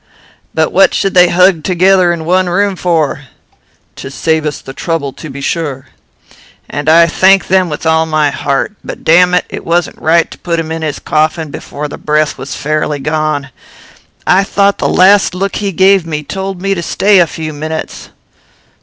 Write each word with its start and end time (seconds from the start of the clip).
"But 0.55 0.71
what 0.71 0.95
should 0.95 1.13
they 1.13 1.27
hug 1.27 1.63
together 1.63 2.11
in 2.11 2.25
one 2.25 2.49
room 2.49 2.75
for?" 2.75 3.25
"To 3.97 4.09
save 4.09 4.47
us 4.47 4.63
trouble, 4.75 5.13
to 5.13 5.29
be 5.29 5.41
sure." 5.41 5.89
"And 6.67 6.89
I 6.89 7.05
thank 7.05 7.45
them 7.49 7.69
with 7.69 7.85
all 7.85 8.07
my 8.07 8.31
heart; 8.31 8.73
but, 8.83 9.03
damn 9.03 9.35
it, 9.35 9.45
it 9.47 9.63
wasn't 9.63 10.01
right 10.01 10.31
to 10.31 10.39
put 10.39 10.59
him 10.59 10.71
in 10.71 10.81
his 10.81 10.97
coffin 10.97 11.51
before 11.51 11.87
the 11.87 11.99
breath 11.99 12.35
was 12.35 12.55
fairly 12.55 12.97
gone. 12.97 13.51
I 14.25 14.43
thought 14.43 14.79
the 14.79 14.89
last 14.89 15.35
look 15.35 15.57
he 15.57 15.71
gave 15.71 16.03
me 16.03 16.23
told 16.23 16.63
me 16.63 16.73
to 16.73 16.81
stay 16.81 17.19
a 17.19 17.27
few 17.27 17.53
minutes." 17.53 18.09